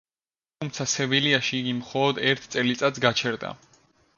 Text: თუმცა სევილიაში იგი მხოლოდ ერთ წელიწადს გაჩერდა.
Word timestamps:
თუმცა 0.61 0.87
სევილიაში 0.93 1.53
იგი 1.59 1.75
მხოლოდ 1.81 2.23
ერთ 2.33 2.49
წელიწადს 2.57 3.05
გაჩერდა. 3.07 3.53